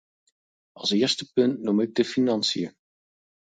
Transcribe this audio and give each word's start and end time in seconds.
Als 0.79 0.91
eerste 0.93 1.27
punt 1.31 1.59
noem 1.61 1.79
ik 1.79 1.95
de 1.95 2.05
financiën. 2.05 2.75